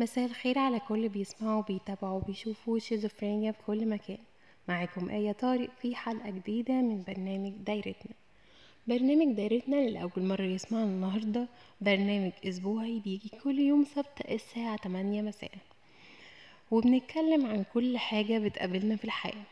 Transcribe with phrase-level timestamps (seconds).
[0.00, 4.18] مساء الخير على كل بيسمعوا وبيتابعوا وبيشوفوا شيزوفرينيا في كل مكان.
[4.68, 8.12] معاكم آية طارق في حلقة جديدة من برنامج دايرتنا.
[8.86, 11.48] برنامج دايرتنا لأول مرة يسمعنا النهاردة
[11.80, 15.50] برنامج أسبوعي بيجي كل يوم سبت الساعة 8 مساء.
[16.70, 19.44] وبنتكلم عن كل حاجة بتقابلنا في الحياة.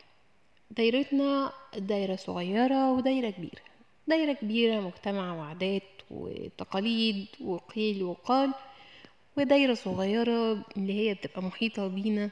[0.71, 3.61] دايرتنا دايرة صغيرة ودايرة كبيرة.
[4.07, 8.53] دايرة كبيرة مجتمع وعادات وتقاليد وقيل وقال.
[9.37, 12.29] ودايرة صغيرة اللي هي بتبقى محيطة بينا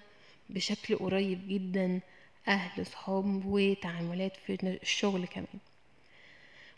[0.49, 1.99] بشكل قريب جدا
[2.47, 5.59] أهل صحاب وتعاملات في الشغل كمان.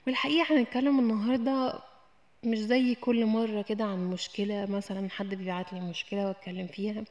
[0.08, 1.80] والحقيقة هنتكلم النهاردة
[2.44, 7.04] مش زي كل مرة كده عن مشكلة مثلا حد بيبعتلي مشكلة وأتكلم فيها.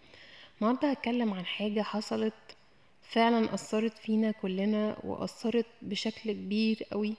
[0.61, 2.35] النهاردة هتكلم عن حاجة حصلت
[3.03, 7.15] فعلا أثرت فينا كلنا وأثرت بشكل كبير قوي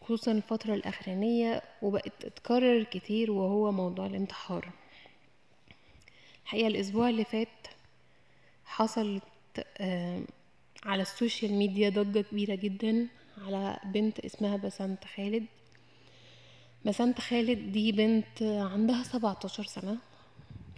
[0.00, 4.68] خصوصا الفترة الأخرانية وبقت تتكرر كتير وهو موضوع الانتحار.
[6.46, 7.48] الحقيقة الأسبوع اللي فات
[8.64, 9.22] حصلت
[10.84, 13.08] على ال social media ضجة كبيرة جدا
[13.44, 15.46] على بنت اسمها بسنت خالد.
[16.84, 19.98] بسنت خالد دي بنت عندها 17 سنة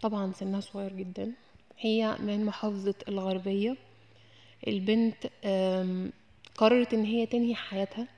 [0.02, 1.32] طبعا سنها صغير جدا.
[1.78, 3.76] هي من محافظة الغربية.
[4.66, 5.26] البنت
[6.56, 8.08] قررت إن هي تنهي حياتها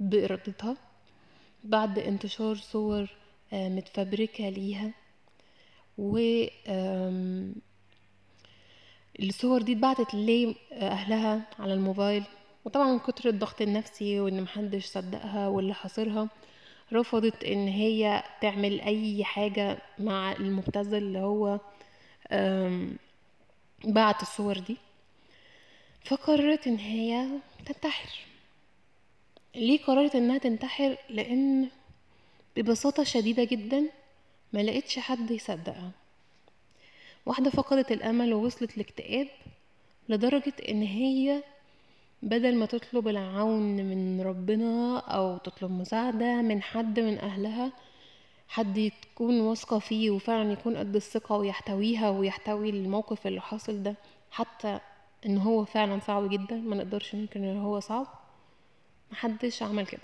[0.00, 0.76] بإرادتها.
[1.64, 3.10] بعد انتشار صور
[3.52, 4.90] متفبركة ليها
[5.98, 6.44] و
[9.20, 12.24] الصور دي اتبعتت لأهلها على الموبايل.
[12.64, 16.28] وطبعا من كتر الضغط النفسي وإن محدش صدقها واللي حاصرها
[16.92, 21.60] رفضت إن هي تعمل أي حاجة مع المبتذل اللي هو
[23.84, 24.76] بعت الصور دي.
[26.04, 27.28] فقررت إن هي
[27.66, 28.08] تنتحر.
[29.54, 31.68] ليه قررت إنها تنتحر؟ لأن
[32.56, 33.88] ببساطة شديدة جدا
[34.52, 35.90] ما لقيتش حد يصدقها.
[37.26, 39.28] واحدة فقدت الأمل ووصلت لاكتئاب
[40.08, 41.42] لدرجة إن هي
[42.22, 47.72] بدل ما تطلب العون من ربنا أو تطلب مساعدة من حد من أهلها
[48.48, 53.94] حد تكون واثقة فيه وفعلا يكون قد الثقة ويحتويها ويحتوي الموقف اللي حاصل ده
[54.30, 54.80] حتى
[55.26, 58.06] إن هو فعلا صعب جدا ما نقدرش ننكر إن هو صعب.
[59.12, 60.00] محدش عمل كده.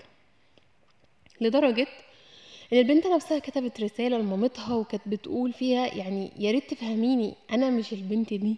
[1.41, 1.87] لدرجة
[2.73, 7.93] إن البنت نفسها كتبت رسالة لمامتها وكانت بتقول فيها يعني يا ريت تفهميني أنا مش
[7.93, 8.57] البنت دي.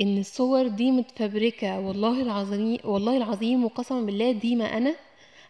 [0.00, 4.94] إن الصور دي متفبركة والله العظيم والله العظيم وقسما بالله دي ما أنا.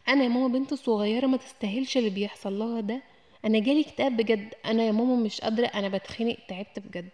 [0.08, 3.02] أنا يا ماما بنت صغيرة ما تستاهلش اللي بيحصل لها ده.
[3.44, 4.54] أنا جالي اكتئاب بجد.
[4.64, 7.08] أنا يا ماما مش قادرة أنا بتخنق تعبت بجد.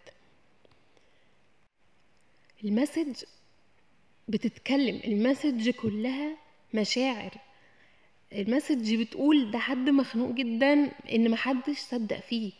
[2.65, 3.25] ال message
[4.29, 6.37] بتتكلم ال message كلها
[6.75, 7.31] مشاعر.
[8.33, 12.53] ال message بتقول ده حد مخنوق جدا إن محدش صدق فيه.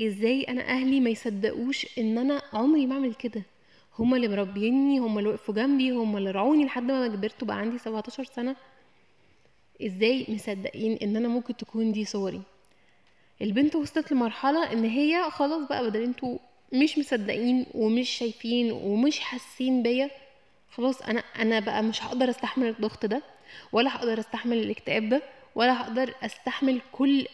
[0.00, 3.42] إزاي أنا أهلي ما يصدقوش إن أنا عمري ما أعمل كده؟
[3.98, 7.78] هما اللي مربيني هما اللي وقفوا جنبي هما اللي رعوني لحد ما كبرت وبقى عندي
[7.78, 8.56] 17 سنة.
[9.86, 12.42] إزاي مصدقين إن أنا ممكن تكون دي صوري؟
[13.42, 16.38] البنت وصلت لمرحلة إن هي خلاص بقى بدل أنتوا
[16.72, 20.10] مش مصدقين ومش شايفين ومش حاسين بيا
[20.70, 23.22] خلاص أنا أنا بقى مش هقدر أستحمل الضغط ده.
[23.72, 25.22] ولا هقدر أستحمل الاكتئاب ده
[25.54, 27.26] ولا هقدر أستحمل كل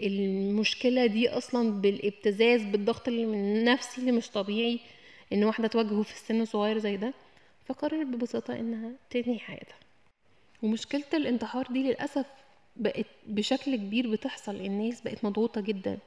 [0.00, 4.80] المشكلة دي أصلا بالابتزاز بالضغط اللي من نفسي اللي مش طبيعي
[5.32, 7.12] إن واحدة تواجهه في السن صغير زي ده.
[7.66, 9.76] فقررت ببساطة إنها تنهي حياتها.
[10.62, 12.26] ومشكلة الانتحار دي للأسف
[12.76, 14.56] بقت بشكل كبير بتحصل.
[14.56, 15.98] الناس بقت مضغوطة جدا.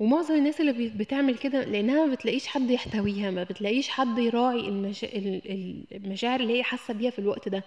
[0.00, 5.08] ومعظم الناس اللي بتعمل كده لأنها ما بتلاقيش حد يحتويها ما بتلاقيش حد يراعي المشا...
[5.92, 7.64] المشاعر اللي هي حاسة بيها في الوقت ده.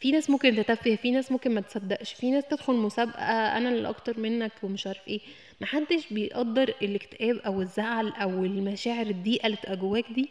[0.00, 3.22] في ناس ممكن تتفه في ناس ممكن ما تصدقش في ناس تدخل مسابقة
[3.58, 5.20] أنا اللي أكتر منك ومش عارف إيه.
[5.60, 10.28] محدش بيقدر الاكتئاب أو الزعل أو المشاعر الضيقه اللي تبقى جواك دي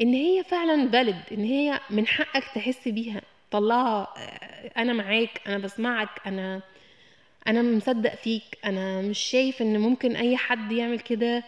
[0.00, 3.22] إن هي فعلا بلد إن هي من حقك تحس بيها.
[3.50, 4.14] طلعها
[4.76, 6.62] أنا معاك أنا بسمعك أنا
[7.46, 11.44] أنا مصدق فيك أنا مش شايف إن ممكن أي حد يعمل كده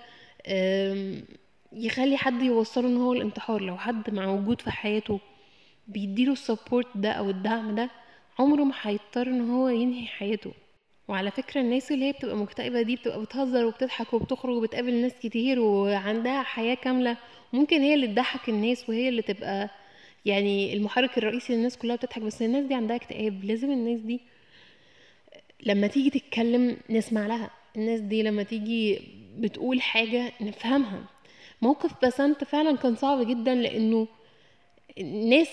[1.72, 3.60] يخلي حد يوصله إن هو الانتحار.
[3.62, 5.20] لو حد مع وجود في حياته
[5.88, 7.90] بيديله السبورت ده أو الدعم ده
[8.38, 10.52] عمره ما هيضطر إن هو ينهي حياته.
[11.08, 15.60] وعلى فكرة الناس اللي هي بتبقى مكتئبة دي بتبقى بتهزر وبتضحك وبتخرج وبتقابل ناس كتير
[15.60, 17.16] وعندها حياة كاملة
[17.52, 19.70] ممكن هي اللي تضحك الناس وهي اللي تبقى
[20.24, 22.22] يعني المحرك الرئيسي للناس كلها بتضحك.
[22.22, 23.44] بس الناس دي عندها اكتئاب.
[23.44, 24.20] لازم الناس دي
[25.66, 27.50] لما تيجي تتكلم نسمع لها.
[27.76, 29.00] الناس دي لما تيجي
[29.38, 31.04] بتقول حاجة نفهمها.
[31.62, 34.08] موقف بسنت فعلا كان صعب جدا لأنه
[34.98, 35.48] الناس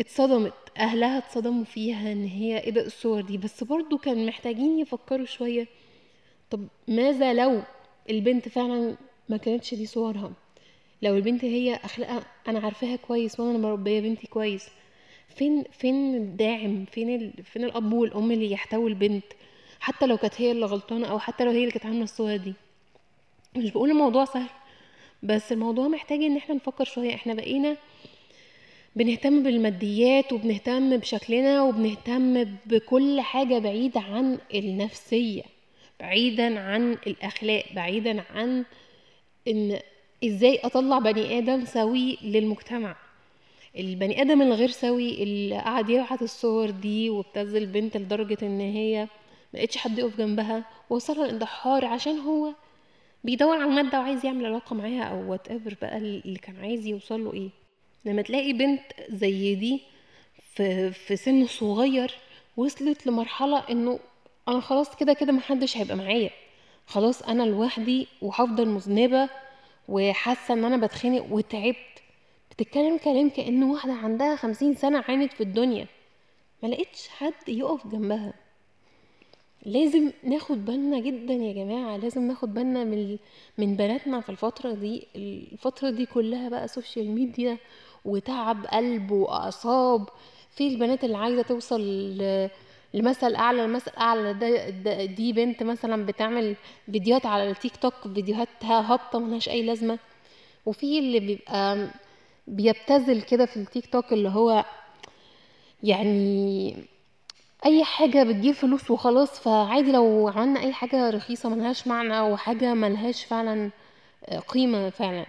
[0.00, 5.26] اتصدمت أهلها اتصدموا فيها إن هي إيه ده الصور دي بس برضو كان محتاجين يفكروا
[5.26, 5.66] شوية
[6.50, 7.62] طب ماذا لو
[8.10, 8.96] البنت فعلا
[9.28, 10.32] ما كانتش دي صورها؟
[11.02, 14.68] لو البنت هي أخلاقها أنا عارفاها كويس وأنا مربية بنتي كويس
[15.36, 17.44] فين فين الداعم؟ فين ال...
[17.44, 19.24] فين الأب والأم اللي يحتوي البنت؟
[19.80, 22.54] حتى لو كانت هي اللي غلطانة أو حتى لو هي اللي كانت عاملة الصور دي.
[23.56, 24.48] مش بقول الموضوع سهل
[25.22, 27.76] بس الموضوع محتاج إن إحنا نفكر شوية إحنا بقينا
[28.96, 35.42] بنهتم بالماديات وبنهتم بشكلنا وبنهتم بكل حاجة بعيدة عن النفسية
[36.00, 38.64] بعيدا عن الأخلاق بعيدا عن
[39.48, 39.78] إن
[40.24, 42.96] إزاي أطلع بني آدم سوي للمجتمع.
[43.78, 49.08] البني آدم الغير سوي اللي قعد يبعت الصور دي وابتز البنت لدرجة إن هي
[49.54, 52.52] ملقتش حد يقف جنبها وصلها للانتحار عشان هو
[53.24, 57.48] بيدور على المادة وعايز يعمل علاقة معاها أو whatever بقى اللي كان عايز يوصله إيه.
[58.04, 59.82] لما تلاقي بنت زي دي
[60.54, 62.14] في, في سن صغير
[62.56, 63.98] وصلت لمرحلة إنه
[64.48, 66.30] أنا خلاص كده كده محدش هيبقى معايا.
[66.86, 69.28] خلاص أنا لوحدي وهفضل مذنبة
[69.88, 71.76] وحاسة إن أنا بتخنق وتعبت.
[72.50, 75.86] بتتكلم كلام كأن واحدة عندها خمسين سنة عانت في الدنيا.
[76.62, 78.32] ما لقيتش حد يقف جنبها.
[79.66, 83.18] لازم ناخد بالنا جدا يا جماعة لازم ناخد بالنا من
[83.58, 85.06] من بناتنا في الفترة دي.
[85.16, 87.58] الفترة دي كلها بقى social media
[88.04, 90.08] وتعب قلب وأعصاب.
[90.50, 91.80] في البنات اللي عايزة توصل
[92.94, 96.56] لمثل أعلى المثل أعلى ده, دي بنت مثلا بتعمل
[96.92, 99.98] فيديوهات على التيك توك فيديوهاتها هابطة ملهاش أي لازمة.
[100.66, 101.88] وفي اللي بيبقى
[102.46, 104.64] بيبتذل كده في التيك توك اللي هو
[105.82, 106.76] يعني
[107.66, 113.24] أي حاجة بتجيب فلوس وخلاص فعادي لو عملنا أي حاجة رخيصة ملهاش معنى وحاجة ملهاش
[113.24, 113.70] فعلا
[114.48, 115.26] قيمة فعلا.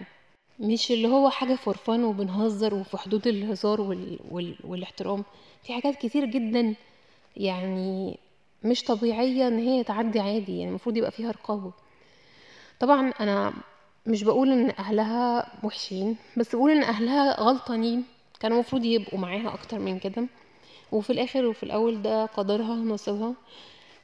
[0.60, 4.18] مش اللي هو حاجة فورفان وبنهزر وفي حدود الهزار وال...
[4.30, 4.56] وال...
[4.64, 5.24] والاحترام.
[5.62, 6.74] في حاجات كتير جدا
[7.36, 8.18] يعني
[8.64, 11.72] مش طبيعية إن هي تعدي عادي يعني المفروض يبقى فيها رقابة.
[12.80, 13.52] طبعا أنا
[14.06, 18.04] مش بقول إن أهلها وحشين بس بقول إن أهلها غلطانين.
[18.40, 20.26] كانوا المفروض يبقوا معاها أكتر من كده.
[20.92, 23.34] وفي الآخر وفي الأول ده قدرها ونصيبها.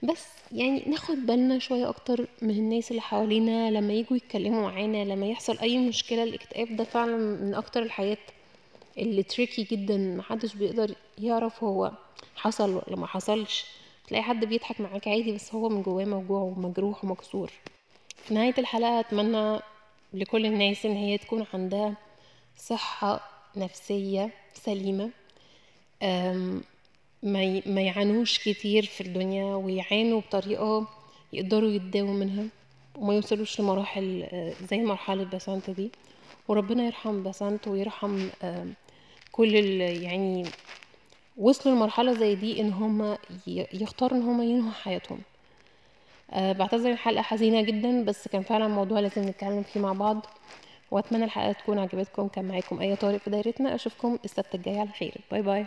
[0.03, 5.27] بس يعني ناخد بالنا شوية أكتر من الناس اللي حوالينا لما يجوا يتكلموا معانا لما
[5.27, 8.19] يحصل أي مشكلة الاكتئاب ده فعلا من أكتر الحاجات
[8.99, 11.93] اللي تريكي جدا محدش بيقدر يعرف هو
[12.37, 13.65] حصل ولا ما حصلش.
[14.09, 17.51] تلاقي حد بيضحك معاك عادي بس هو من جواه موجوع ومجروح ومكسور.
[18.17, 19.61] في نهاية الحلقة أتمنى
[20.15, 21.95] لكل الناس إن هي تكون عندها
[22.57, 23.21] صحة
[23.57, 25.11] نفسية سليمة.
[27.23, 30.89] ما يعانوش كتير في الدنيا ويعانوا بطريقة
[31.33, 32.45] يقدروا يتداووا منها
[32.97, 34.29] وما يوصلوش لمراحل
[34.71, 35.91] زي مرحلة بسنت دي.
[36.49, 38.29] وربنا يرحم بسنت ويرحم
[39.33, 40.45] كل يعني
[41.37, 43.17] وصلوا لمرحلة زي دي إن هم
[43.47, 45.19] يختاروا إن هم ينهوا حياتهم.
[46.33, 50.27] بعتذر الحلقة حزينة جدا بس كان فعلا موضوع لازم نتكلم فيه مع بعض.
[50.91, 53.75] وأتمنى الحلقة تكون عجبتكم كان معاكم آية طارق في دايرتنا.
[53.75, 55.15] أشوفكم السبت الجاي على خير.
[55.31, 55.67] باي باي.